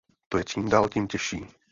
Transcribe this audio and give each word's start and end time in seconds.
To 0.29 0.37
je 0.37 0.43
čím 0.43 0.69
dál 0.69 0.89
tím 0.89 1.07
těžší. 1.07 1.45